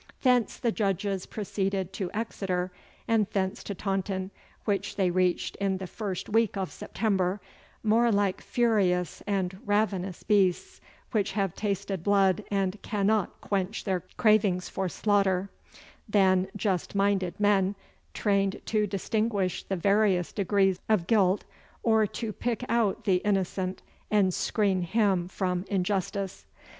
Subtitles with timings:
[0.23, 2.71] Thence the judges proceeded to Exeter
[3.07, 4.31] and thence to Taunton,
[4.65, 7.39] which they reached in the first week of September,
[7.83, 14.69] more like furious and ravenous beasts which have tasted blood and cannot quench their cravings
[14.69, 15.51] for slaughter,
[16.09, 17.75] than just minded men,
[18.15, 21.43] trained to distinguish the various degrees of guilt,
[21.83, 26.47] or to pick out the innocent and screen him from injustice.